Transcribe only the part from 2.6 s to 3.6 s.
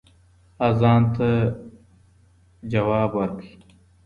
ځواب ورکړئ.